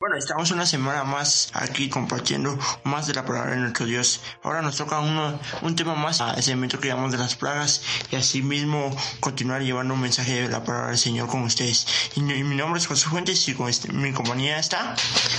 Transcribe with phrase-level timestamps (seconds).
[0.00, 4.20] Bueno, estamos una semana más aquí compartiendo más de la palabra de nuestro Dios.
[4.42, 7.80] Ahora nos toca uno, un tema más, a ese momento que llamamos de las plagas,
[8.10, 11.86] y así mismo continuar llevando un mensaje de la palabra del Señor con ustedes.
[12.16, 14.96] Y, mi nombre es José Fuentes y con este, mi compañía está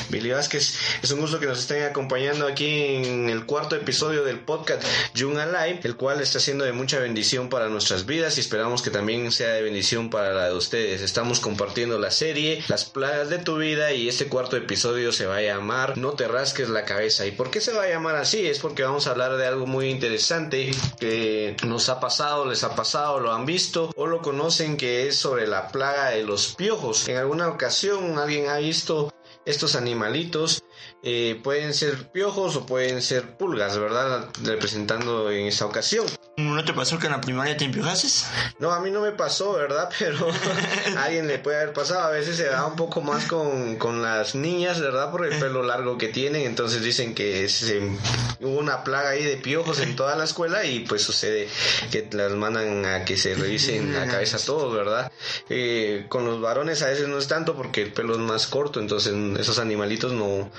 [0.10, 0.80] Billy Vázquez.
[1.04, 4.84] Es un gusto que nos estén acompañando aquí en el cuarto episodio del podcast
[5.20, 8.90] Jung Alive, el cual está siendo de mucha bendición para nuestras vidas y esperamos que
[8.90, 11.02] también sea de bendición para la de ustedes.
[11.02, 15.38] Estamos compartiendo la serie Las plagas de tu vida y este cuarto episodio se va
[15.38, 17.26] a llamar No te rasques la cabeza.
[17.26, 18.46] ¿Y por qué se va a llamar así?
[18.46, 22.76] Es porque vamos a hablar de algo muy interesante que nos ha pasado, les ha
[22.76, 27.08] pasado, lo han visto o lo conocen que es sobre la plaga de los piojos.
[27.08, 29.14] En alguna ocasión alguien ha visto
[29.46, 30.64] estos animalitos
[31.04, 34.30] eh, pueden ser piojos o pueden ser pulgas, ¿verdad?
[34.44, 36.06] Representando en esta ocasión.
[36.56, 38.28] ¿No te pasó que en la primaria te empiojases?
[38.60, 39.90] No, a mí no me pasó, ¿verdad?
[40.00, 40.30] Pero
[40.96, 42.02] a alguien le puede haber pasado.
[42.02, 45.12] A veces se da un poco más con, con las niñas, ¿verdad?
[45.12, 46.44] Por el pelo largo que tienen.
[46.44, 47.82] Entonces dicen que se,
[48.40, 51.50] hubo una plaga ahí de piojos en toda la escuela y pues sucede
[51.92, 55.12] que las mandan a que se revisen la cabeza todos, ¿verdad?
[55.50, 58.80] Eh, con los varones a veces no es tanto porque el pelo es más corto,
[58.80, 60.50] entonces esos animalitos no,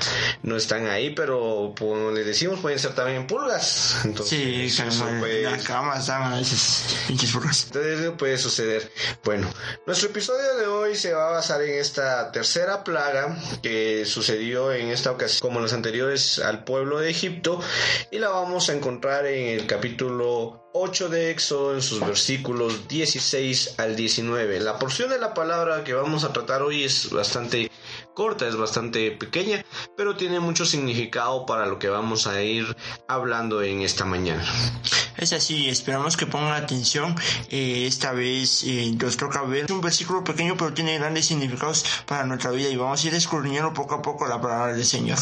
[0.42, 4.00] no están ahí, pero como les decimos, pueden ser también pulgas.
[4.04, 4.82] Entonces, sí,
[5.18, 5.42] puede...
[5.42, 7.34] la cama están a veces pinches.
[7.34, 8.90] Entonces puede suceder.
[9.24, 9.48] Bueno,
[9.86, 14.88] nuestro episodio de hoy se va a basar en esta tercera plaga que sucedió en
[14.88, 17.60] esta ocasión, como los anteriores, al pueblo de Egipto,
[18.10, 23.78] y la vamos a encontrar en el capítulo 8 de Éxodo en sus versículos 16
[23.78, 24.60] al 19.
[24.60, 27.70] La porción de la palabra que vamos a tratar hoy es bastante
[28.14, 29.64] corta, es bastante pequeña,
[29.96, 32.76] pero tiene mucho significado para lo que vamos a ir
[33.08, 34.44] hablando en esta mañana.
[35.18, 37.14] Es así, esperamos que pongan atención.
[37.50, 42.24] Eh, esta vez eh, nos toca ver un versículo pequeño, pero tiene grandes significados para
[42.24, 45.18] nuestra vida y vamos a ir escudriñando poco a poco la palabra del Señor.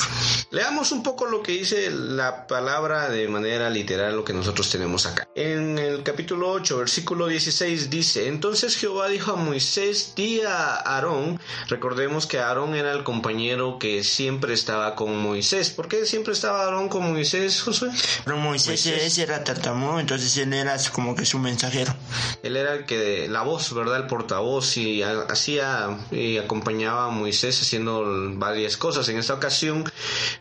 [0.51, 5.07] Leamos un poco lo que dice la palabra de manera literal, lo que nosotros tenemos
[5.07, 5.29] acá.
[5.35, 11.41] En el capítulo 8, versículo 16 dice, entonces Jehová dijo a Moisés, di a Aarón,
[11.69, 15.71] recordemos que Aarón era el compañero que siempre estaba con Moisés.
[15.71, 17.91] ¿Por qué siempre estaba Aarón con Moisés, Josué?
[18.25, 21.95] Pero Moisés, era tartamudo, entonces él era como que su mensajero.
[22.43, 23.97] Él era el que, la voz, ¿verdad?
[23.97, 29.09] El portavoz y hacía y acompañaba a Moisés haciendo varias cosas.
[29.09, 29.85] En esta ocasión,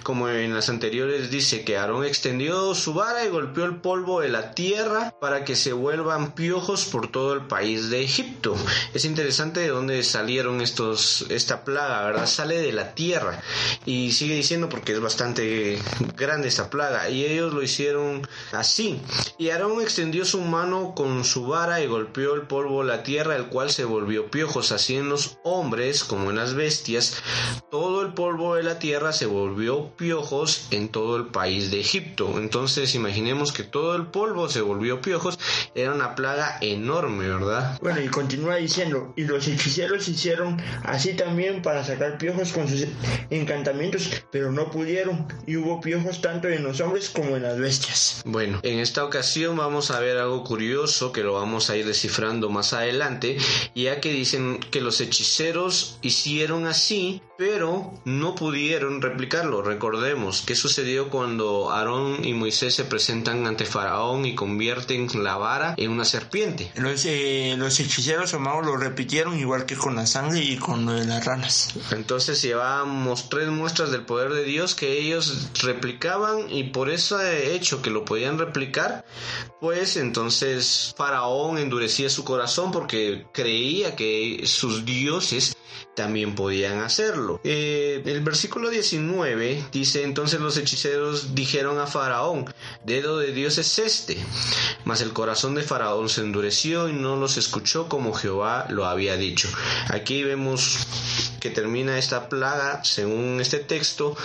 [0.04, 4.30] como en las anteriores, dice que Aarón extendió su vara y golpeó el polvo de
[4.30, 8.56] la tierra para que se vuelvan piojos por todo el país de Egipto.
[8.94, 12.28] Es interesante de dónde salieron estos, esta plaga, ¿verdad?
[12.28, 13.42] sale de la tierra.
[13.86, 15.80] Y sigue diciendo porque es bastante
[16.18, 17.10] grande esta plaga.
[17.10, 19.02] Y ellos lo hicieron así.
[19.40, 23.36] Y Aarón extendió su mano con su vara y golpeó el polvo de la tierra,
[23.36, 27.24] el cual se volvió piojos, así en los hombres como en las bestias.
[27.72, 32.36] Todo el polvo de la tierra se volvió piojos en todo el país de Egipto.
[32.38, 35.40] Entonces imaginemos que todo el polvo se volvió piojos.
[35.74, 37.80] Era una plaga enorme, ¿verdad?
[37.82, 42.86] Bueno, y continúa diciendo, y los hechiceros hicieron así también para sacar piojos con sus
[43.32, 48.22] encantamientos, pero no pudieron y hubo piojos tanto en los hombres como en las bestias.
[48.26, 49.23] Bueno, en esta ocasión
[49.56, 53.38] vamos a ver algo curioso que lo vamos a ir descifrando más adelante,
[53.76, 59.62] ya que dicen que los hechiceros hicieron así, pero no pudieron replicarlo.
[59.62, 65.74] Recordemos qué sucedió cuando Aarón y Moisés se presentan ante Faraón y convierten la vara
[65.78, 66.72] en una serpiente.
[66.76, 71.26] Los, eh, los hechiceros amados lo repitieron igual que con la sangre y con las
[71.26, 71.74] ranas.
[71.92, 77.82] Entonces llevábamos tres muestras del poder de Dios que ellos replicaban y por ese hecho
[77.82, 79.03] que lo podían replicar,
[79.60, 85.56] pues entonces Faraón endurecía su corazón porque creía que sus dioses
[85.96, 87.40] también podían hacerlo.
[87.44, 92.52] Eh, el versículo 19 dice entonces los hechiceros dijeron a Faraón,
[92.84, 94.18] dedo de Dios es este.
[94.86, 99.18] Mas el corazón de Faraón se endureció y no los escuchó como Jehová lo había
[99.18, 99.50] dicho.
[99.90, 100.80] Aquí vemos
[101.40, 104.16] que termina esta plaga según este texto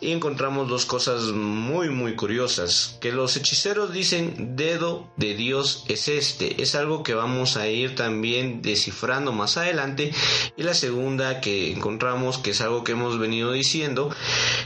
[0.00, 4.09] y encontramos dos cosas muy muy curiosas que los hechiceros dicen
[4.56, 6.62] dedo de Dios es este.
[6.62, 10.12] Es algo que vamos a ir también descifrando más adelante.
[10.56, 14.14] Y la segunda que encontramos, que es algo que hemos venido diciendo,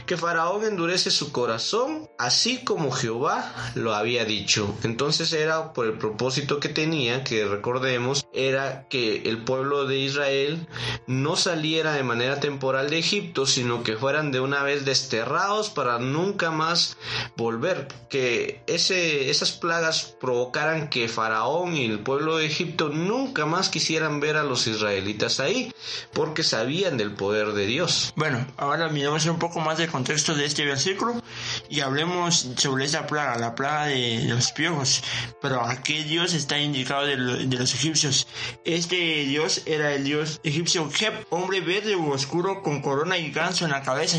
[0.05, 4.75] que Faraón endurece su corazón, así como Jehová lo había dicho.
[4.83, 10.67] Entonces era por el propósito que tenía, que recordemos, era que el pueblo de Israel
[11.07, 15.99] no saliera de manera temporal de Egipto, sino que fueran de una vez desterrados para
[15.99, 16.97] nunca más
[17.37, 17.87] volver.
[18.09, 24.19] Que ese, esas plagas provocaran que Faraón y el pueblo de Egipto nunca más quisieran
[24.19, 25.73] ver a los israelitas ahí,
[26.13, 28.13] porque sabían del poder de Dios.
[28.15, 31.21] Bueno, ahora miremos un poco más del contexto de este versículo
[31.69, 35.03] y hablemos sobre esa plaga, la plaga de los piojos.
[35.41, 38.27] Pero aquí Dios está indicado de, de los egipcios.
[38.63, 38.95] Este
[39.25, 43.71] Dios era el Dios egipcio Hep, hombre verde u oscuro con corona y ganso en
[43.71, 44.17] la cabeza.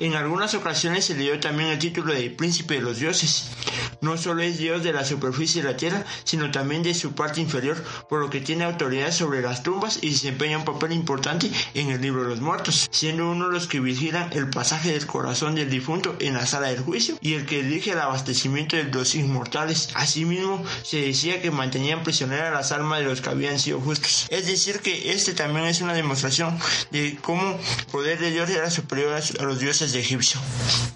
[0.00, 3.50] En algunas ocasiones se le dio también el título de príncipe de los dioses.
[4.00, 7.40] No solo es Dios de la superficie de la tierra, sino también de su parte
[7.40, 11.90] inferior, por lo que tiene autoridad sobre las tumbas y desempeña un papel importante en
[11.90, 15.54] el libro de los muertos, siendo uno de los que vigilan el pasaje del corazón
[15.54, 19.14] del difunto en la sala del juicio y el que dirige el abastecimiento de los
[19.14, 19.90] inmortales.
[19.94, 24.26] Asimismo, se decía que mantenían prisioneras las almas de los que habían sido justos.
[24.30, 26.58] Es decir, que este también es una demostración
[26.90, 30.40] de cómo el poder de Dios era superior a los dioses de Egipcio.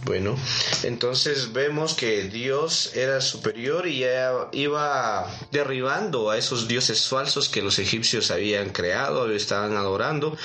[0.04, 0.37] Bueno,
[0.82, 3.41] entonces vemos que Dios era superior
[3.84, 10.36] y ya iba derribando a esos dioses falsos que los egipcios habían creado, estaban adorando,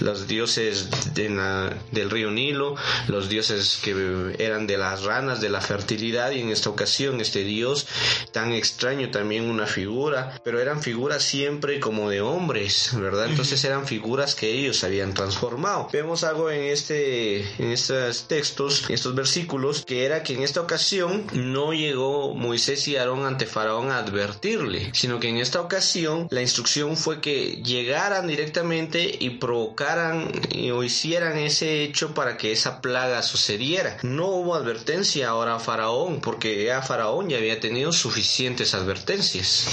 [0.00, 2.74] los dioses del río Nilo,
[3.08, 7.44] los dioses que eran de las ranas, de la fertilidad, y en esta ocasión este
[7.44, 7.86] dios
[8.32, 13.26] tan extraño también una figura, pero eran figuras siempre como de hombres, ¿verdad?
[13.26, 15.88] Entonces eran figuras que ellos habían transformado.
[15.92, 20.60] Vemos algo en este en estos textos, en estos versículos, que era que en esta
[20.60, 26.26] ocasión no llegó Moisés y Aarón ante Faraón a advertirle, sino que en esta ocasión
[26.30, 30.30] la instrucción fue que llegaran directamente y provocaran
[30.72, 33.96] o hicieran ese hecho para que esa plaga sucediera.
[34.02, 39.66] No hubo advertencia ahora a Faraón, porque ya Faraón ya había tenido suficientes advertencias.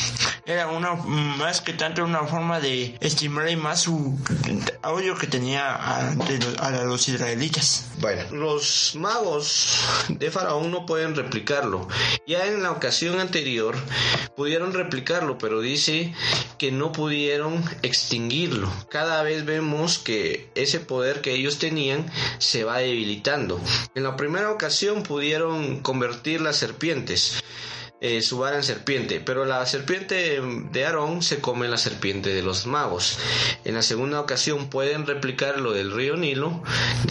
[0.45, 4.17] Era una más que tanto una forma de estimar más su
[4.81, 6.11] audio que tenía a,
[6.59, 7.85] a los israelitas.
[7.99, 9.79] Bueno, los magos
[10.09, 11.87] de Faraón no pueden replicarlo.
[12.27, 13.75] Ya en la ocasión anterior
[14.35, 16.13] pudieron replicarlo, pero dice
[16.57, 18.71] que no pudieron extinguirlo.
[18.89, 22.05] Cada vez vemos que ese poder que ellos tenían
[22.37, 23.59] se va debilitando.
[23.95, 27.43] En la primera ocasión pudieron convertir las serpientes
[28.01, 32.41] eh, su vara en serpiente, pero la serpiente de Aarón se come la serpiente de
[32.41, 33.19] los magos.
[33.65, 36.63] En la segunda ocasión pueden replicar lo del río Nilo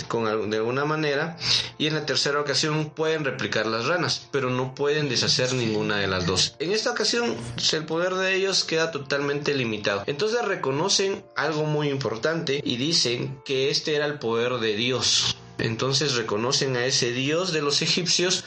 [0.09, 1.37] con, de alguna manera
[1.77, 6.07] y en la tercera ocasión pueden replicar las ranas, pero no pueden deshacer ninguna de
[6.07, 6.55] las dos.
[6.59, 7.37] En esta ocasión
[7.73, 10.03] el poder de ellos queda totalmente limitado.
[10.07, 15.37] Entonces reconocen algo muy importante y dicen que este era el poder de Dios.
[15.59, 18.45] Entonces reconocen a ese Dios de los egipcios,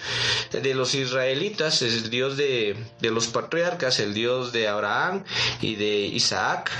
[0.52, 5.24] de los israelitas, el Dios de, los patriarcas, el Dios de Abraham
[5.62, 6.72] y de Isaac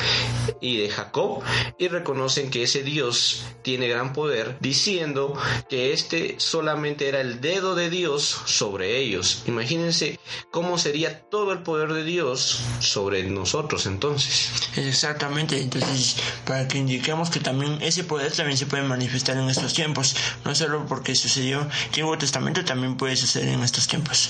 [0.62, 1.44] y de Jacob,
[1.78, 5.34] y reconocen que ese Dios tiene gran poder, diciendo
[5.70, 9.44] que este solamente era el dedo de Dios sobre ellos.
[9.48, 10.20] Imagínense
[10.50, 14.52] cómo sería todo el poder de Dios sobre nosotros entonces.
[14.76, 19.74] Exactamente, entonces para que indiquemos que también ese poder también se puede manifestar en estos
[19.74, 24.30] tiempos no solo porque sucedió en Antiguo Testamento, también puede suceder en estos tiempos.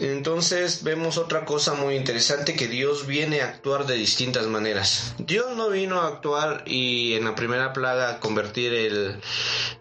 [0.00, 5.14] Entonces vemos otra cosa muy interesante, que Dios viene a actuar de distintas maneras.
[5.18, 9.20] Dios no vino a actuar y en la primera plaga convertir el,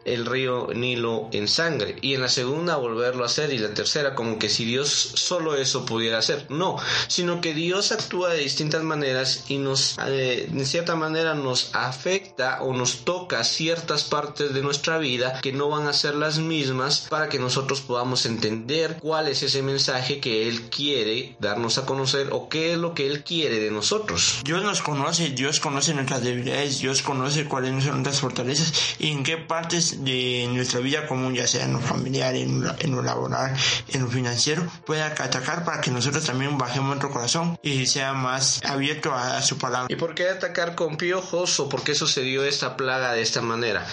[0.06, 4.16] el río Nilo en sangre y en la segunda volverlo a hacer y la tercera
[4.16, 6.48] como que si Dios solo eso pudiera hacer.
[6.50, 6.78] No,
[7.08, 12.62] sino que Dios actúa de distintas maneras y nos, eh, de cierta manera nos afecta
[12.62, 17.30] o nos toca ciertas partes de nuestra vida no van a ser las mismas para
[17.30, 22.50] que nosotros podamos entender cuál es ese mensaje que Él quiere darnos a conocer o
[22.50, 24.42] qué es lo que Él quiere de nosotros.
[24.44, 29.24] Dios nos conoce, Dios conoce nuestras debilidades, Dios conoce cuáles son nuestras fortalezas y en
[29.24, 33.56] qué partes de nuestra vida común, ya sea en lo familiar, en lo, laboral,
[33.90, 38.64] en lo financiero, pueda atacar para que nosotros también bajemos nuestro corazón y sea más
[38.64, 39.88] abierto a, a su palabra.
[39.90, 43.86] ¿Y por qué atacar con piojos o por qué sucedió esta plaga de esta manera?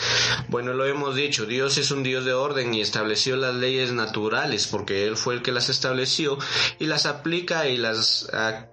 [0.49, 4.67] Bueno, lo hemos dicho, Dios es un Dios de orden y estableció las leyes naturales
[4.67, 6.39] porque Él fue el que las estableció
[6.79, 8.29] y las aplica y las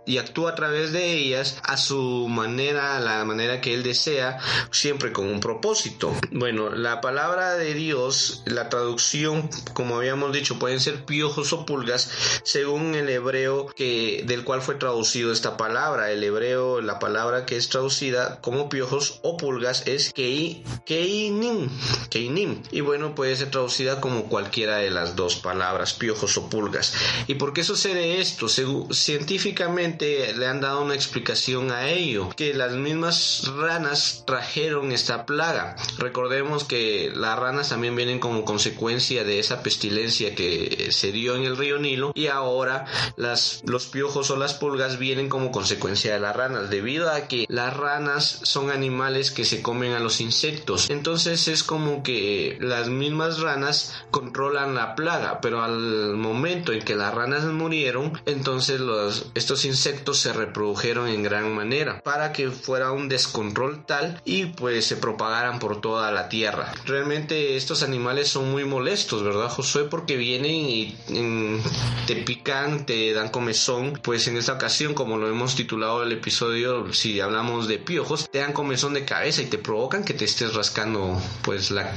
[0.06, 4.40] y actúa a través de ellas a su manera, a la manera que Él desea,
[4.72, 6.14] siempre con un propósito.
[6.32, 12.10] Bueno, la palabra de Dios, la traducción, como habíamos dicho, pueden ser piojos o pulgas
[12.44, 16.12] según el hebreo que del cual fue traducido esta palabra.
[16.12, 21.70] El hebreo, la palabra que es traducida como piojos o pulgas es kei, keinim,
[22.10, 22.61] keinim.
[22.72, 26.94] Y bueno, puede ser traducida como cualquiera de las dos palabras, piojos o pulgas.
[27.28, 28.48] ¿Y por qué sucede esto?
[28.92, 35.76] científicamente le han dado una explicación a ello, que las mismas ranas trajeron esta plaga.
[35.98, 41.44] Recordemos que las ranas también vienen como consecuencia de esa pestilencia que se dio en
[41.44, 46.20] el río Nilo y ahora las, los piojos o las pulgas vienen como consecuencia de
[46.20, 50.90] las ranas, debido a que las ranas son animales que se comen a los insectos.
[50.90, 56.96] Entonces es como que las mismas ranas controlan la plaga, pero al momento en que
[56.96, 58.82] las ranas murieron, entonces
[59.36, 64.86] estos insectos se reprodujeron en gran manera para que fuera un descontrol tal y pues
[64.86, 66.72] se propagaran por toda la tierra.
[66.86, 69.86] Realmente estos animales son muy molestos, ¿verdad, Josué?
[69.86, 70.98] Porque vienen y
[72.08, 74.00] te pican, te dan comezón.
[74.04, 78.40] Pues en esta ocasión, como lo hemos titulado el episodio, si hablamos de piojos, te
[78.40, 81.94] dan comezón de cabeza y te provocan que te estés rascando pues la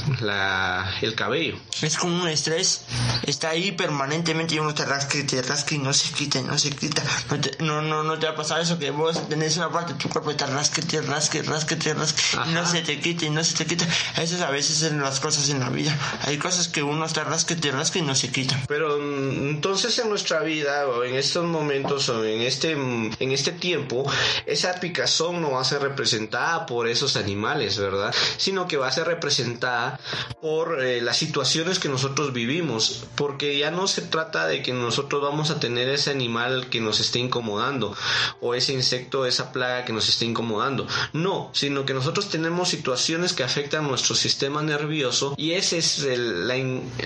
[1.03, 1.57] el cabello.
[1.83, 2.83] Es como un estrés,
[3.27, 6.59] está ahí permanentemente y uno te rasca y te rasca y no se quita, no
[6.59, 7.03] se quita.
[7.31, 9.93] No, te, no, no, no te va a pasar eso que vos tenés una parte
[9.95, 13.01] de tu cuerpo y te rasca, te rasca, rasca, te rasca y no se te
[13.01, 13.87] quita y no se te quita.
[14.17, 15.97] Eso es a veces en las cosas en la vida.
[16.23, 18.61] Hay cosas que uno te rasca, te rasca y no se quita.
[18.69, 23.53] Pero mm, entonces en nuestra vida o en estos momentos o en este, en este
[23.53, 24.11] tiempo,
[24.47, 28.15] esa picazón no va a ser representada por esos animales, ¿verdad?
[28.37, 29.99] Sino que va a ser representada
[30.41, 33.05] por eh, las situaciones que nosotros vivimos.
[33.15, 37.01] Porque ya no se trata de que nosotros vamos a tener ese animal que nos
[37.01, 37.95] esté incomodando
[38.41, 40.87] o ese insecto, esa plaga que nos esté incomodando.
[41.13, 46.55] No, sino que nosotros tenemos situaciones que afectan nuestro sistema nervioso y esa es la,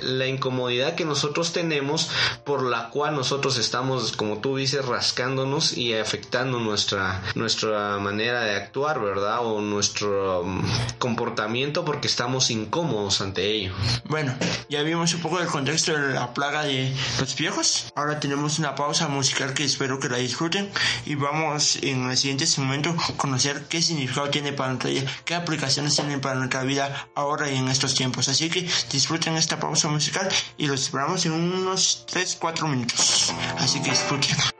[0.03, 2.09] la incomodidad que nosotros tenemos
[2.45, 8.57] por la cual nosotros estamos, como tú dices, rascándonos y afectando nuestra, nuestra manera de
[8.57, 9.45] actuar, ¿verdad?
[9.45, 10.63] O nuestro um,
[10.99, 13.75] comportamiento porque estamos incómodos ante ello.
[14.05, 14.35] Bueno,
[14.69, 17.93] ya vimos un poco del contexto de la plaga de los viejos.
[17.95, 20.71] Ahora tenemos una pausa musical que espero que la disfruten
[21.07, 25.95] y vamos en el siguiente momento conocer qué significado tiene para nuestra vida, qué aplicaciones
[25.95, 28.29] tienen para nuestra vida ahora y en estos tiempos.
[28.29, 33.33] Así que disfruten esta pausa musical y los esperamos en unos 3-4 minutos.
[33.59, 34.58] Así que disfruten.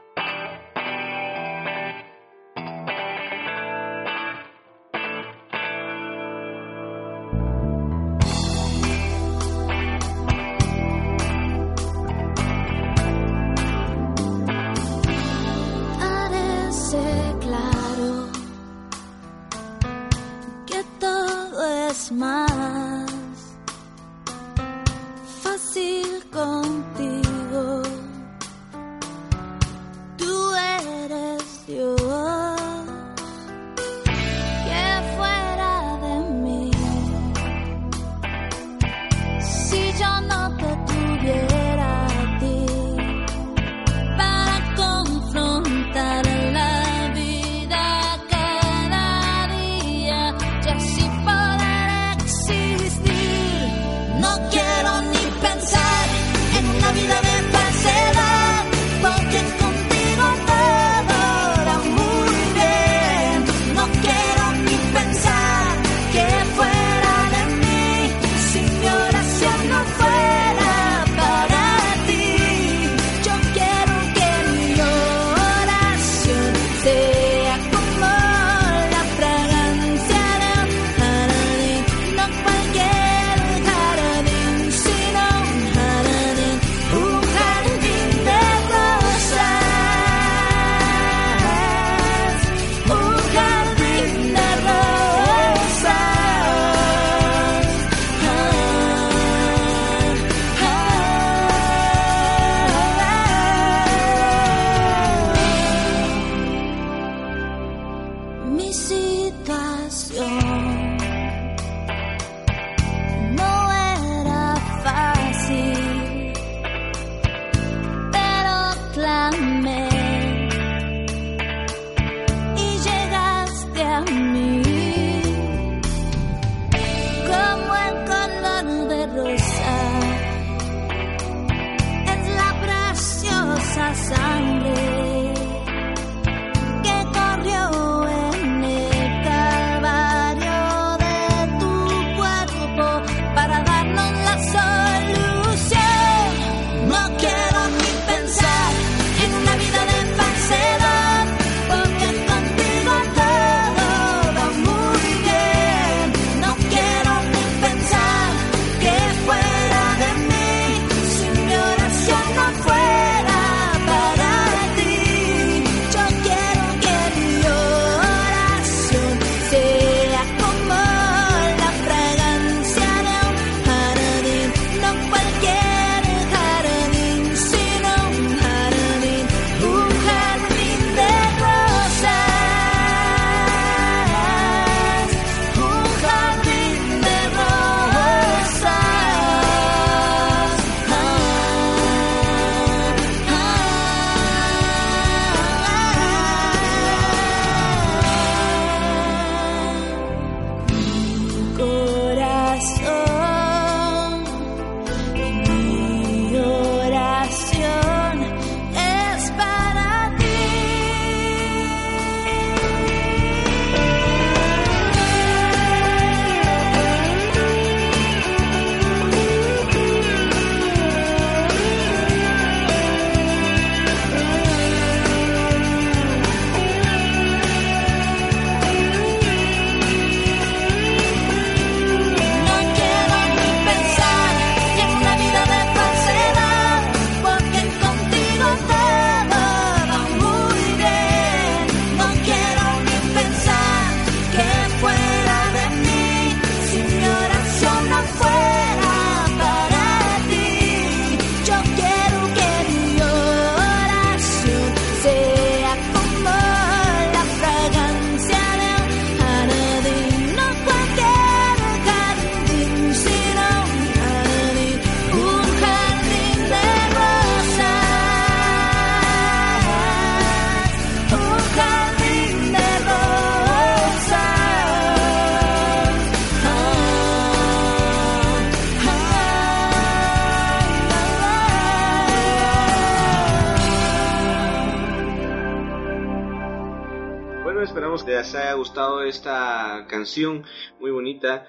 [288.09, 290.45] Les haya gustado esta canción
[290.81, 291.47] muy bonita.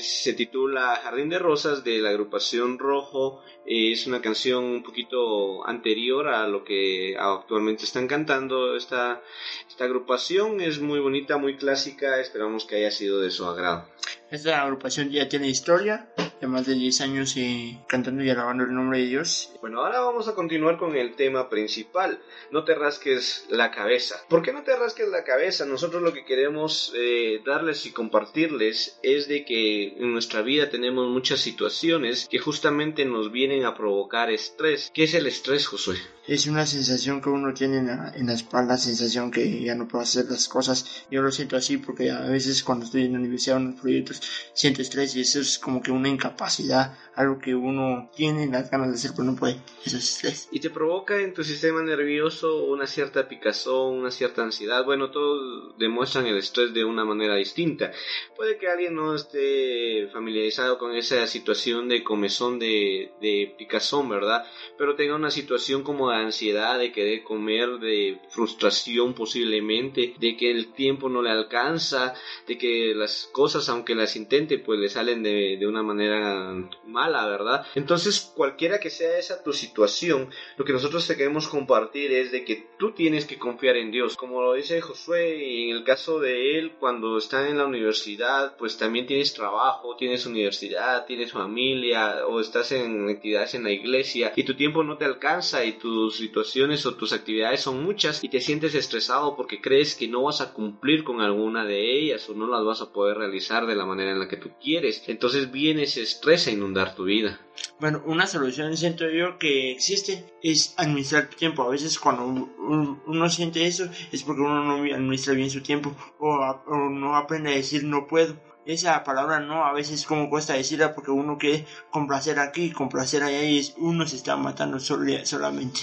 [0.00, 3.42] se titula Jardín de Rosas de la agrupación Rojo.
[3.64, 9.22] es una canción un poquito anterior a lo que actualmente están cantando esta,
[9.66, 10.60] esta agrupación.
[10.60, 12.20] Es muy bonita, muy clásica.
[12.20, 13.88] Esperamos que haya sido de su agrado.
[14.30, 18.74] Esta agrupación ya tiene historia de más de 10 años y cantando y alabando el
[18.74, 19.50] nombre de Dios.
[19.60, 22.20] Bueno, ahora vamos a continuar con el tema principal.
[22.50, 24.22] No te rasques la cabeza.
[24.28, 25.64] ¿Por qué no te rasques la cabeza?
[25.64, 31.08] Nosotros lo que queremos eh, darles y compartirles es de que en nuestra vida tenemos
[31.08, 34.90] muchas situaciones que justamente nos vienen a provocar estrés.
[34.92, 35.96] ¿Qué es el estrés, Josué?
[36.26, 39.86] Es una sensación que uno tiene en la, en la, espalda, sensación que ya no
[39.86, 41.06] puedo hacer las cosas.
[41.10, 44.20] Yo lo siento así porque a veces cuando estoy en la universidad en los proyectos
[44.52, 48.88] siento estrés y eso es como que una incapacidad, algo que uno tiene las ganas
[48.88, 49.60] de hacer pero no puede.
[49.84, 50.48] Eso es estrés.
[50.50, 54.84] Y te provoca en tu sistema nervioso una cierta picazón, una cierta ansiedad.
[54.84, 57.92] Bueno, todos demuestran el estrés de una manera distinta.
[58.34, 64.44] Puede que alguien no esté familiarizado con esa situación de comezón de, de picazón, ¿verdad?
[64.76, 70.72] Pero tenga una situación como ansiedad, de querer comer, de frustración posiblemente, de que el
[70.72, 72.14] tiempo no le alcanza,
[72.46, 76.54] de que las cosas, aunque las intente, pues le salen de, de una manera
[76.86, 77.66] mala, ¿verdad?
[77.74, 82.44] Entonces, cualquiera que sea esa tu situación, lo que nosotros te queremos compartir es de
[82.44, 84.16] que tú tienes que confiar en Dios.
[84.16, 88.76] Como lo dice Josué, en el caso de él, cuando está en la universidad, pues
[88.76, 94.44] también tienes trabajo, tienes universidad, tienes familia, o estás en actividades en la iglesia, y
[94.44, 98.28] tu tiempo no te alcanza y tu tus situaciones o tus actividades son muchas y
[98.28, 102.34] te sientes estresado porque crees que no vas a cumplir con alguna de ellas o
[102.34, 105.02] no las vas a poder realizar de la manera en la que tú quieres.
[105.08, 107.40] Entonces viene ese estrés a inundar tu vida.
[107.80, 111.64] Bueno, una solución siento yo que existe es administrar tu tiempo.
[111.64, 116.36] A veces cuando uno, siente eso es porque uno no administra bien su tiempo o,
[116.66, 118.36] o no aprende a decir no puedo
[118.66, 123.42] esa palabra no a veces como cuesta decirla porque uno quiere complacer aquí, complacer allá
[123.42, 125.80] y uno se está matando solamente.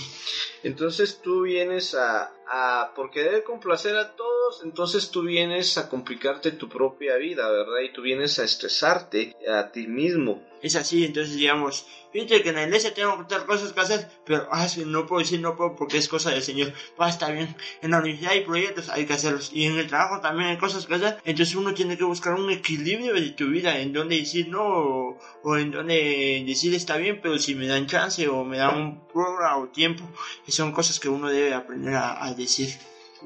[0.63, 4.32] Entonces tú vienes a, a por querer complacer a todos
[4.63, 7.81] Entonces tú vienes a complicarte tu propia vida, ¿verdad?
[7.83, 10.43] Y tú vienes a estresarte a ti mismo.
[10.61, 14.09] Es así, entonces digamos, fíjate que en la iglesia tengo que hacer cosas que hacer,
[14.25, 16.71] pero ah, no puedo decir no puedo porque es cosa del Señor.
[16.99, 17.53] Va, está bien.
[17.81, 19.51] En la universidad hay proyectos, hay que hacerlos.
[19.53, 21.17] Y en el trabajo también hay cosas que hacer.
[21.25, 25.57] Entonces uno tiene que buscar un equilibrio de tu vida, en donde decir no o,
[25.57, 29.57] en donde decir está bien, pero si me dan chance o me dan un programa
[29.57, 30.09] o tiempo,
[30.47, 32.69] son cosas que uno debe aprender a decir.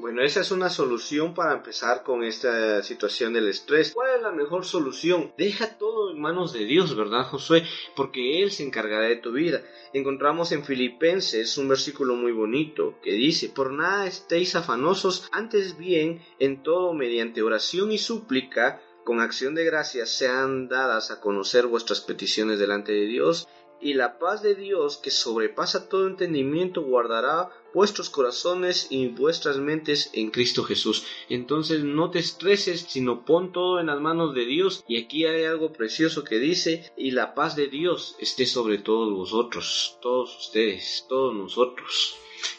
[0.00, 3.90] Bueno, esa es una solución para empezar con esta situación del estrés.
[3.92, 5.32] ¿Cuál es la mejor solución?
[5.36, 7.64] Deja todo en manos de Dios, ¿verdad, Josué?
[7.96, 9.60] Porque Él se encargará de tu vida.
[9.92, 16.22] Encontramos en Filipenses un versículo muy bonito que dice, por nada estéis afanosos, antes bien,
[16.38, 22.02] en todo mediante oración y súplica, con acción de gracias sean dadas a conocer vuestras
[22.02, 23.48] peticiones delante de Dios
[23.80, 30.10] y la paz de Dios que sobrepasa todo entendimiento guardará vuestros corazones y vuestras mentes
[30.12, 31.06] en Cristo Jesús.
[31.28, 34.84] Entonces no te estreses, sino pon todo en las manos de Dios.
[34.88, 39.12] Y aquí hay algo precioso que dice, y la paz de Dios esté sobre todos
[39.12, 42.16] vosotros, todos ustedes, todos nosotros.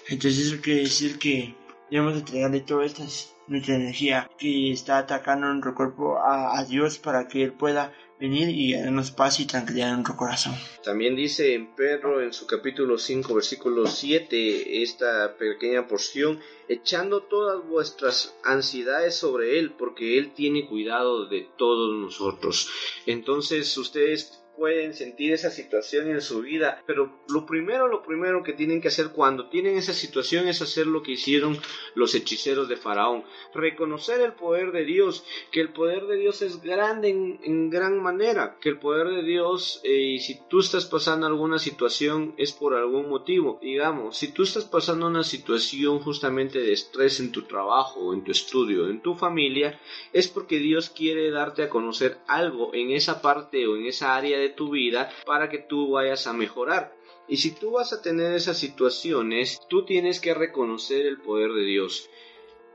[0.08, 1.56] Entonces eso quiere decir que
[1.90, 3.06] debemos entregarle toda esta
[3.48, 8.74] nuestra energía que está atacando nuestro cuerpo a Dios para que Él pueda venir y
[8.74, 10.54] darnos paz y tranquilidad en nuestro corazón.
[10.84, 17.66] También dice en Pedro en su capítulo 5 versículo 7 esta pequeña porción, echando todas
[17.66, 22.70] vuestras ansiedades sobre Él, porque Él tiene cuidado de todos nosotros.
[23.06, 28.52] Entonces ustedes pueden sentir esa situación en su vida, pero lo primero, lo primero que
[28.52, 31.58] tienen que hacer cuando tienen esa situación es hacer lo que hicieron
[31.96, 36.62] los hechiceros de Faraón, reconocer el poder de Dios, que el poder de Dios es
[36.62, 41.26] grande en, gran manera, que el poder de Dios, eh, y si tú estás pasando
[41.26, 46.74] alguna situación es por algún motivo, digamos, si tú estás pasando una situación justamente de
[46.74, 49.80] estrés en tu trabajo, en tu estudio, en tu familia,
[50.12, 54.38] es porque Dios quiere darte a conocer algo en esa parte o en esa área
[54.38, 56.96] de tu vida para que tú vayas a mejorar.
[57.28, 61.64] Y si tú vas a tener esas situaciones, tú tienes que reconocer el poder de
[61.64, 62.10] Dios.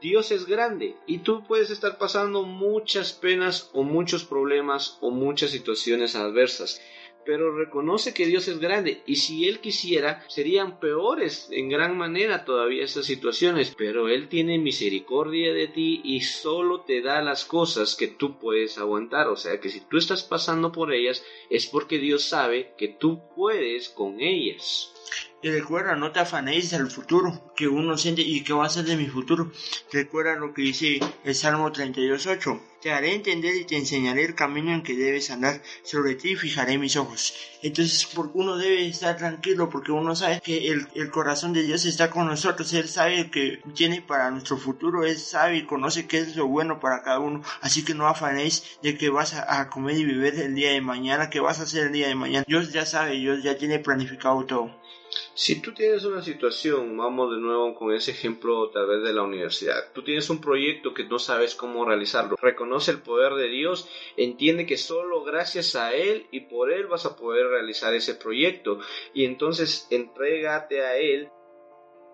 [0.00, 5.50] Dios es grande y tú puedes estar pasando muchas penas o muchos problemas o muchas
[5.50, 6.80] situaciones adversas
[7.24, 12.44] pero reconoce que Dios es grande y si Él quisiera serían peores en gran manera
[12.44, 17.94] todavía esas situaciones, pero Él tiene misericordia de ti y solo te da las cosas
[17.94, 21.98] que tú puedes aguantar, o sea que si tú estás pasando por ellas es porque
[21.98, 24.90] Dios sabe que tú puedes con ellas.
[25.44, 28.86] Y recuerda, no te afanéis al futuro que uno siente y que va a ser
[28.86, 29.52] de mi futuro.
[29.92, 32.60] Recuerda lo que dice el Salmo 32.8.
[32.80, 35.60] Te haré entender y te enseñaré el camino en que debes andar.
[35.82, 37.34] Sobre ti fijaré mis ojos.
[37.60, 42.08] Entonces, uno debe estar tranquilo, porque uno sabe que el, el corazón de Dios está
[42.08, 42.72] con nosotros.
[42.72, 45.04] Él sabe que tiene para nuestro futuro.
[45.04, 47.42] Él sabe y conoce qué es lo bueno para cada uno.
[47.60, 50.80] Así que no afanéis de que vas a, a comer y beber el día de
[50.80, 52.46] mañana, que vas a hacer el día de mañana.
[52.48, 54.70] Dios ya sabe, Dios ya tiene planificado todo.
[55.34, 59.22] Si tú tienes una situación, vamos de nuevo con ese ejemplo tal vez de la
[59.22, 63.88] universidad, tú tienes un proyecto que no sabes cómo realizarlo, reconoce el poder de Dios,
[64.16, 68.78] entiende que solo gracias a Él y por Él vas a poder realizar ese proyecto
[69.12, 71.28] y entonces entrégate a Él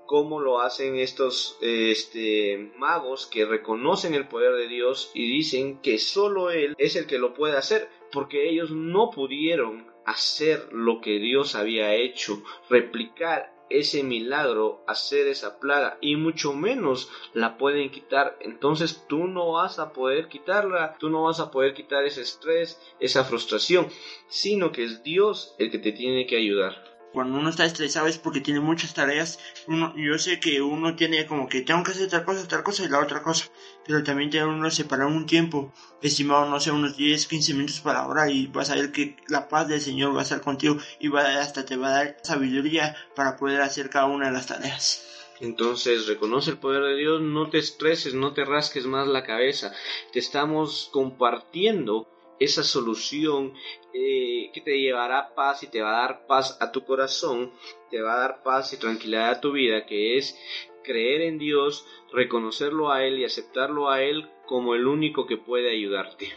[0.06, 5.98] como lo hacen estos este, magos que reconocen el poder de Dios y dicen que
[5.98, 11.18] solo Él es el que lo puede hacer, porque ellos no pudieron hacer lo que
[11.18, 18.36] Dios había hecho, replicar ese milagro, hacer esa plaga y mucho menos la pueden quitar.
[18.40, 22.80] Entonces tú no vas a poder quitarla, tú no vas a poder quitar ese estrés,
[22.98, 23.88] esa frustración,
[24.28, 28.18] sino que es Dios el que te tiene que ayudar cuando uno está estresado es
[28.18, 29.38] porque tiene muchas tareas.
[29.66, 32.84] Uno, yo sé que uno tiene como que tengo que hacer tal cosa, tal cosa
[32.84, 33.46] y la otra cosa.
[33.86, 38.00] Pero también tiene uno separar un tiempo, estimado, no sé, unos 10, 15 minutos para
[38.00, 41.08] ahora y vas a ver que la paz del Señor va a estar contigo y
[41.08, 45.06] va hasta te va a dar sabiduría para poder hacer cada una de las tareas.
[45.40, 49.72] Entonces, reconoce el poder de Dios, no te estreses, no te rasques más la cabeza.
[50.12, 52.06] Te estamos compartiendo
[52.40, 53.52] esa solución
[53.92, 57.52] eh, que te llevará paz y te va a dar paz a tu corazón,
[57.90, 60.36] te va a dar paz y tranquilidad a tu vida, que es
[60.82, 65.70] creer en Dios, reconocerlo a Él y aceptarlo a Él como el único que puede
[65.70, 66.28] ayudarte.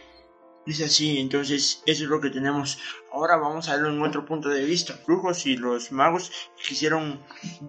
[0.66, 2.78] Dice así, entonces eso es lo que tenemos.
[3.12, 4.94] Ahora vamos a verlo en otro punto de vista.
[4.94, 6.32] Los brujos y los magos
[6.66, 7.20] quisieron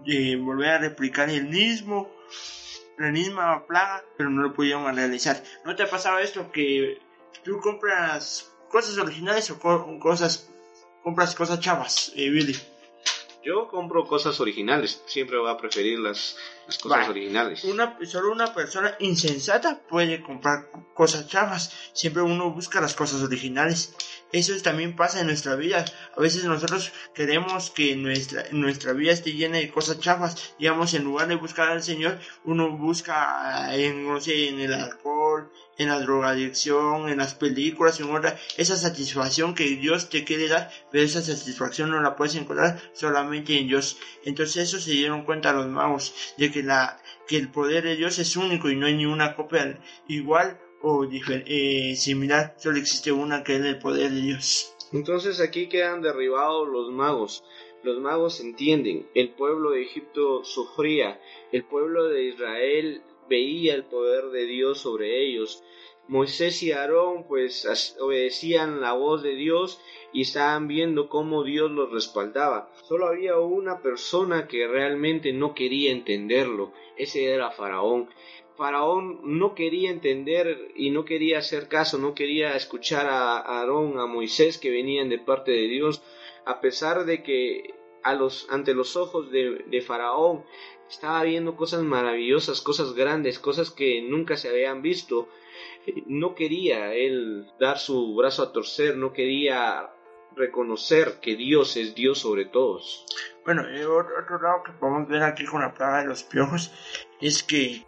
[0.05, 2.09] eh, volver a replicar el mismo,
[2.97, 5.43] la misma plaga, pero no lo pudieron realizar.
[5.65, 6.99] ¿No te ha pasado esto que
[7.43, 10.49] tú compras cosas originales o cosas
[11.03, 12.55] compras cosas chavas, eh, Billy?
[13.45, 16.35] Yo compro cosas originales, siempre voy a preferir las,
[16.81, 17.63] cosas originales.
[17.63, 23.93] Una, solo una persona insensata puede comprar cosas chafas, siempre uno busca las cosas originales.
[24.31, 25.85] Eso también pasa en nuestra vida.
[26.17, 30.55] A veces nosotros queremos que nuestra, nuestra vida esté llena de cosas chafas.
[30.57, 35.51] Digamos, en lugar de buscar al Señor, uno busca en, no sé, en el alcohol,
[35.77, 40.69] en la drogadicción, en las películas, en otra, esa satisfacción que Dios te quiere dar,
[40.91, 43.97] pero esa satisfacción no la puedes encontrar solamente en Dios.
[44.23, 48.19] Entonces eso se dieron cuenta los magos, de que la, que el poder de Dios
[48.19, 53.43] es único y no hay ni una copia igual o eh, similar, solo existe una
[53.43, 54.75] que es el poder de Dios.
[54.93, 57.43] Entonces aquí quedan derribados los magos.
[57.83, 61.19] Los magos entienden, el pueblo de Egipto sufría,
[61.51, 65.63] el pueblo de Israel veía el poder de Dios sobre ellos.
[66.07, 67.65] Moisés y Aarón pues
[67.99, 69.81] obedecían la voz de Dios
[70.13, 72.71] y estaban viendo cómo Dios los respaldaba.
[72.83, 78.09] Solo había una persona que realmente no quería entenderlo, ese era Faraón.
[78.55, 84.05] Faraón no quería entender y no quería hacer caso, no quería escuchar a Aarón, a
[84.05, 86.03] Moisés que venían de parte de Dios,
[86.45, 90.45] a pesar de que a los, ante los ojos de, de Faraón
[90.89, 95.27] estaba viendo cosas maravillosas, cosas grandes, cosas que nunca se habían visto.
[96.07, 99.91] No quería él dar su brazo a torcer, no quería
[100.35, 103.05] reconocer que Dios es Dios sobre todos.
[103.45, 106.71] Bueno, otro lado que podemos ver aquí con la plaga de los piojos
[107.21, 107.85] es que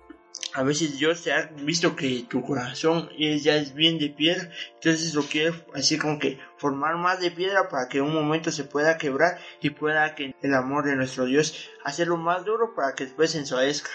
[0.58, 5.14] a veces Dios te ha visto que tu corazón ya es bien de piedra, entonces
[5.14, 8.64] lo quiere así como que formar más de piedra para que en un momento se
[8.64, 13.06] pueda quebrar y pueda que el amor de nuestro Dios hacerlo más duro para que
[13.06, 13.92] después se ensuadezca.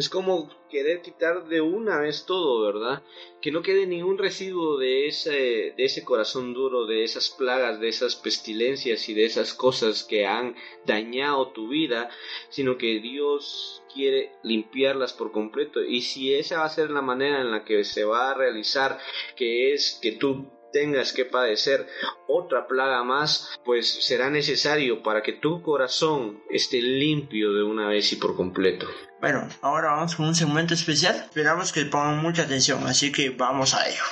[0.00, 3.02] Es como querer quitar de una vez todo, ¿verdad?
[3.42, 7.88] Que no quede ningún residuo de ese, de ese corazón duro, de esas plagas, de
[7.88, 12.08] esas pestilencias y de esas cosas que han dañado tu vida,
[12.48, 15.84] sino que Dios quiere limpiarlas por completo.
[15.84, 18.98] Y si esa va a ser la manera en la que se va a realizar,
[19.36, 21.86] que es que tú tengas que padecer
[22.26, 28.12] otra plaga más, pues será necesario para que tu corazón esté limpio de una vez
[28.12, 28.86] y por completo.
[29.20, 31.16] Bueno, ahora vamos con un segmento especial.
[31.16, 34.02] Esperamos que pongan mucha atención, así que vamos a ello.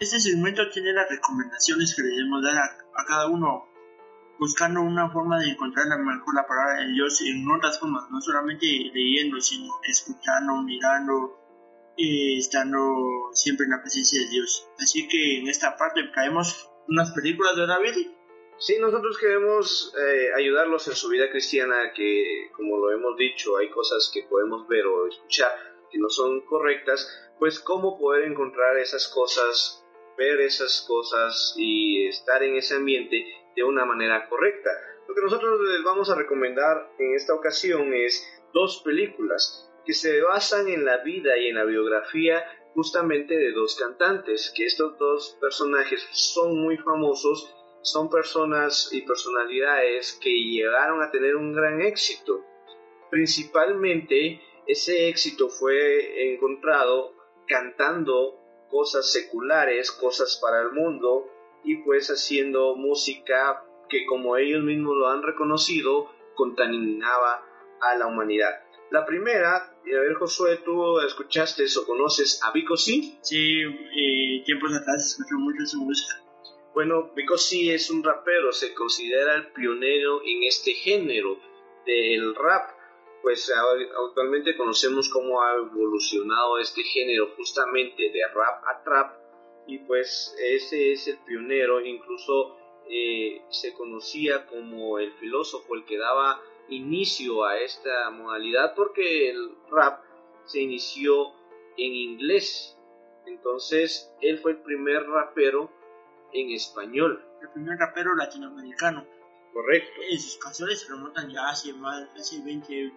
[0.00, 3.68] Este segmento tiene las recomendaciones que le debemos dar a, cada uno,
[4.38, 8.18] buscando una forma de encontrar la mejor la palabra de Dios en otras formas, no
[8.22, 11.39] solamente leyendo, sino escuchando, mirando,
[11.96, 14.68] estando siempre en la presencia de Dios.
[14.78, 18.08] Así que en esta parte traemos unas películas de David.
[18.58, 23.70] Sí, nosotros queremos eh, ayudarlos en su vida cristiana, que como lo hemos dicho, hay
[23.70, 25.50] cosas que podemos ver o escuchar
[25.90, 29.84] que no son correctas, pues cómo poder encontrar esas cosas,
[30.16, 33.24] ver esas cosas y estar en ese ambiente
[33.56, 34.70] de una manera correcta.
[35.08, 40.20] Lo que nosotros les vamos a recomendar en esta ocasión es dos películas que se
[40.22, 45.36] basan en la vida y en la biografía justamente de dos cantantes, que estos dos
[45.40, 52.44] personajes son muy famosos, son personas y personalidades que llegaron a tener un gran éxito.
[53.10, 57.14] Principalmente ese éxito fue encontrado
[57.48, 58.38] cantando
[58.70, 61.28] cosas seculares, cosas para el mundo
[61.64, 67.44] y pues haciendo música que como ellos mismos lo han reconocido contaminaba
[67.80, 68.62] a la humanidad.
[68.90, 73.18] La primera, a ver Josué, ¿tú escuchaste o conoces a Vico Sí?
[73.22, 76.20] Sí, eh, tiempos atrás escuché mucho su música.
[76.74, 81.38] Bueno, Vico sí es un rapero, se considera el pionero en este género
[81.86, 82.70] del rap.
[83.22, 83.52] Pues
[84.08, 89.20] actualmente conocemos cómo ha evolucionado este género justamente de rap a trap
[89.68, 92.56] y pues ese es el pionero, incluso
[92.88, 99.56] eh, se conocía como el filósofo, el que daba inicio a esta modalidad porque el
[99.70, 100.02] rap
[100.44, 101.32] se inició
[101.76, 102.76] en inglés.
[103.26, 105.70] Entonces, él fue el primer rapero
[106.32, 107.24] en español.
[107.42, 109.06] El primer rapero latinoamericano.
[109.52, 110.00] Correcto.
[110.10, 112.92] Y sus canciones se remontan ya hace más, hace 20,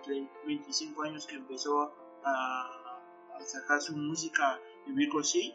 [0.46, 2.80] 25 años que empezó a,
[3.40, 5.54] sacar su música en Vico sí.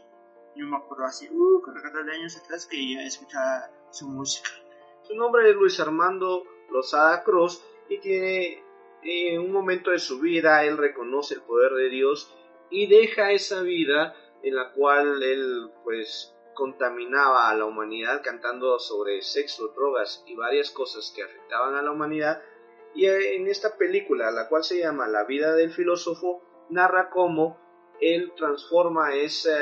[0.56, 1.62] Yo me acuerdo así, uh,
[2.04, 4.50] de años atrás que ya escuchaba su música.
[5.02, 8.64] Su nombre es Luis Armando Lozada Cruz y tiene
[9.02, 12.34] en un momento de su vida él reconoce el poder de Dios
[12.70, 19.22] y deja esa vida en la cual él pues contaminaba a la humanidad cantando sobre
[19.22, 22.42] sexo, drogas y varias cosas que afectaban a la humanidad.
[22.94, 27.60] Y en esta película, la cual se llama La vida del filósofo, narra cómo
[28.00, 29.56] él transforma esa,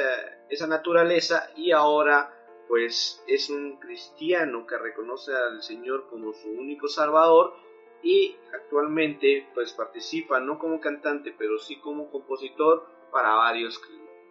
[0.48, 2.32] esa naturaleza y ahora
[2.68, 7.54] pues es un cristiano que reconoce al Señor como su único salvador
[8.02, 13.80] y actualmente pues participa no como cantante pero sí como compositor para varios,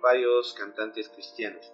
[0.02, 1.74] varios cantantes cristianos.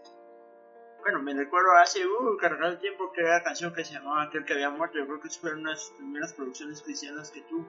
[1.02, 4.46] Bueno, me recuerdo hace uh, cargado tiempo que era la canción que se llamaba Aquel
[4.46, 5.00] que había muerto.
[5.00, 7.66] Yo creo que fue una de sus primeras producciones cristianas que tuvo.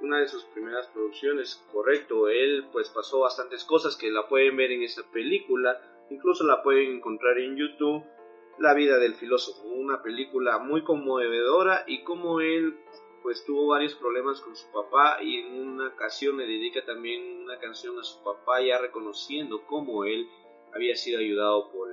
[0.00, 2.30] Una de sus primeras producciones, correcto.
[2.30, 5.78] Él pues pasó bastantes cosas que la pueden ver en esta película.
[6.08, 8.02] Incluso la pueden encontrar en YouTube.
[8.58, 12.78] La vida del filósofo, una película muy conmovedora y como él
[13.22, 17.58] pues tuvo varios problemas con su papá y en una ocasión le dedica también una
[17.58, 20.28] canción a su papá ya reconociendo cómo él
[20.74, 21.88] había sido ayudado por,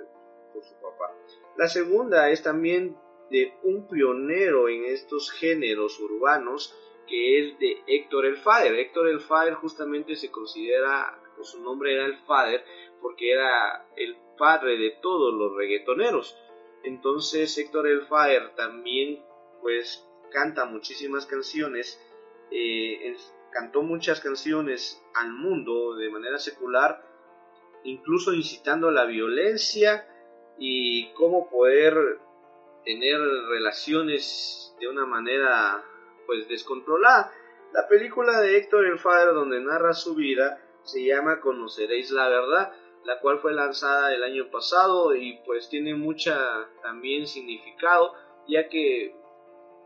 [0.54, 1.14] por su papá.
[1.58, 2.96] La segunda es también
[3.30, 6.76] de un pionero en estos géneros urbanos
[7.08, 8.76] que es de Héctor el Fader.
[8.76, 12.64] Héctor el Fader justamente se considera, o su nombre era el Fader,
[13.02, 16.38] porque era el padre de todos los reggaetoneros.
[16.84, 19.24] Entonces Héctor el Fader también
[19.62, 22.02] pues canta muchísimas canciones,
[22.52, 23.16] eh,
[23.52, 27.04] cantó muchas canciones al mundo de manera secular,
[27.84, 30.08] incluso incitando a la violencia
[30.58, 32.20] y cómo poder
[32.84, 35.84] tener relaciones de una manera
[36.26, 37.34] pues descontrolada.
[37.74, 42.74] La película de Héctor el Father donde narra su vida se llama Conoceréis la verdad,
[43.04, 46.38] la cual fue lanzada el año pasado y pues tiene mucha
[46.82, 48.14] también significado
[48.48, 49.16] ya que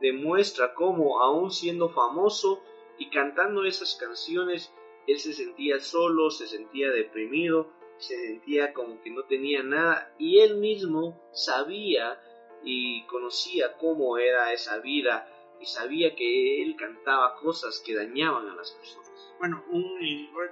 [0.01, 2.63] demuestra cómo, aún siendo famoso
[2.97, 4.73] y cantando esas canciones,
[5.07, 10.39] él se sentía solo, se sentía deprimido, se sentía como que no tenía nada y
[10.39, 12.19] él mismo sabía
[12.63, 15.27] y conocía cómo era esa vida
[15.59, 19.11] y sabía que él cantaba cosas que dañaban a las personas.
[19.39, 19.91] Bueno, un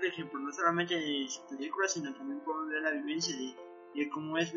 [0.04, 3.56] ejemplo, no solamente de su película, sino también por la vivencia de
[3.94, 4.52] y cómo es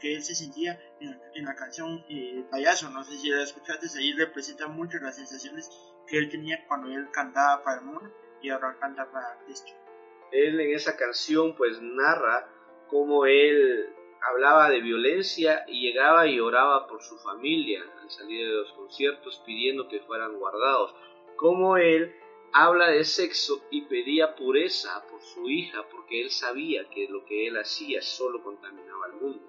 [0.00, 2.90] que él se sentía en, la canción eh, Payaso.
[2.90, 5.70] No sé si la escuchaste, ahí representa mucho las sensaciones
[6.06, 9.72] que él tenía cuando él cantaba para el mundo y ahora canta para Cristo.
[10.32, 12.48] Él en esa canción pues narra
[12.88, 18.52] cómo él hablaba de violencia y llegaba y oraba por su familia al salir de
[18.52, 20.94] los conciertos pidiendo que fueran guardados.
[21.36, 22.14] Cómo él
[22.52, 27.46] habla de sexo y pedía pureza por su hija porque él sabía que lo que
[27.46, 29.44] él hacía solo contaminaba al mundo.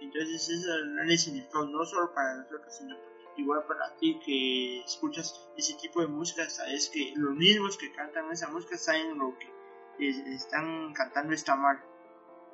[0.00, 0.70] Entonces eso
[1.04, 2.96] le significó no solo para nosotros, sino
[3.36, 8.30] igual para ti que escuchas ese tipo de música, sabes que los mismos que cantan
[8.30, 9.48] esa música saben lo que
[10.34, 11.82] están cantando está mal.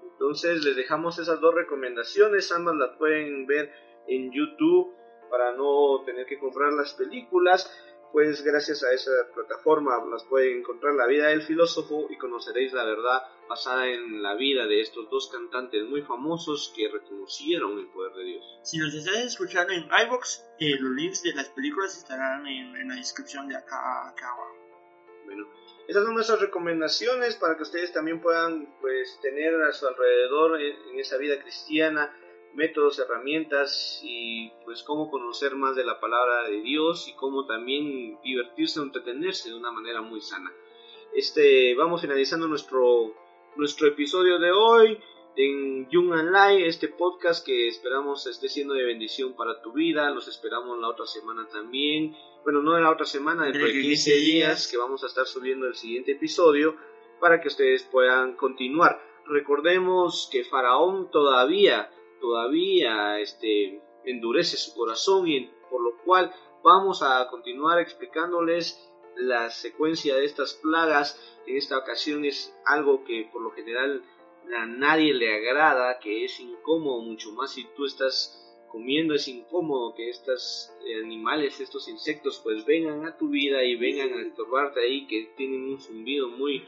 [0.03, 3.73] Entonces les dejamos esas dos recomendaciones, ambas las pueden ver
[4.07, 4.95] en YouTube
[5.31, 7.71] para no tener que comprar las películas
[8.13, 12.85] pues gracias a esa plataforma las pueden encontrar la vida del filósofo y conoceréis la
[12.85, 18.13] verdad basada en la vida de estos dos cantantes muy famosos que reconocieron el poder
[18.15, 18.61] de Dios.
[18.63, 22.95] Si nos estás escuchando en iVox, eh, los links de las películas estarán en, la
[22.95, 24.57] descripción de acá, acá abajo.
[25.25, 25.49] Bueno,
[25.89, 30.99] esas son nuestras recomendaciones para que ustedes también puedan pues tener a su alrededor en
[30.99, 32.15] esa vida cristiana
[32.55, 38.19] métodos, herramientas y pues cómo conocer más de la palabra de Dios y cómo también
[38.23, 40.53] divertirse o entretenerse de una manera muy sana.
[41.15, 43.15] Este, vamos finalizando nuestro,
[43.57, 44.99] nuestro episodio de hoy
[45.37, 50.11] en Young and Light, este podcast que esperamos esté siendo de bendición para tu vida.
[50.11, 52.15] Los esperamos la otra semana también.
[52.45, 55.75] Bueno, no la otra semana, dentro de 15 días que vamos a estar subiendo el
[55.75, 56.77] siguiente episodio
[57.21, 59.01] para que ustedes puedan continuar.
[59.27, 61.91] Recordemos que Faraón todavía
[62.23, 66.33] todavía este, endurece su corazón y por lo cual
[66.63, 71.21] vamos a continuar explicándoles la secuencia de estas plagas.
[71.47, 74.03] En esta ocasión es algo que por lo general
[74.57, 78.39] a nadie le agrada, que es incómodo mucho más si tú estás
[78.73, 80.73] comiendo es incómodo que estos
[81.05, 85.65] animales, estos insectos pues vengan a tu vida y vengan a estorbarte ahí que tienen
[85.65, 86.65] un zumbido muy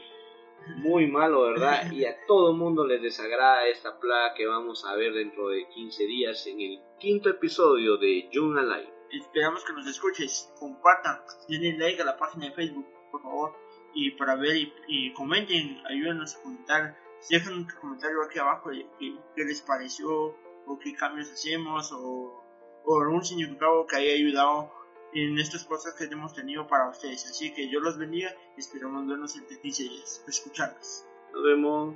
[0.77, 1.91] muy malo, ¿verdad?
[1.91, 6.05] Y a todo mundo les desagrada esta plaga que vamos a ver dentro de 15
[6.05, 8.93] días en el quinto episodio de June Alive.
[9.11, 13.53] Esperamos que nos escuches, compartan, denle like a la página de Facebook, por favor,
[13.93, 14.55] y para ver
[14.87, 16.97] y, comenten, ayúdenos a comentar,
[17.29, 20.35] dejen un comentario aquí abajo de qué, les pareció,
[20.67, 22.43] o qué cambios hacemos, o,
[22.83, 24.71] o algún significado que haya ayudado
[25.15, 27.25] en estas cosas que hemos tenido para ustedes.
[27.25, 30.23] Así que yo los bendiga y esperamos vernos en 15 días.
[30.27, 31.05] Escucharlos.
[31.33, 31.95] Nos vemos.